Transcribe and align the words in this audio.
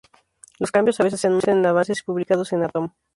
Los 0.57 0.71
cambios, 0.71 0.99
a 0.99 1.03
veces, 1.03 1.19
se 1.21 1.27
anuncian 1.27 1.59
en 1.59 1.65
avances 1.67 1.99
y 1.99 2.03
publicados 2.03 2.51
en 2.53 2.63
Atom. 2.63 2.89